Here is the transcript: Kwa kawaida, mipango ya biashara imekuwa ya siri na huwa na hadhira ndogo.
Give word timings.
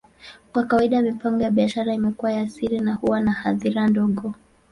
Kwa 0.53 0.63
kawaida, 0.65 1.01
mipango 1.01 1.43
ya 1.43 1.51
biashara 1.51 1.93
imekuwa 1.93 2.31
ya 2.31 2.49
siri 2.49 2.79
na 2.79 2.93
huwa 2.93 3.21
na 3.21 3.31
hadhira 3.31 3.87
ndogo. 3.87 4.33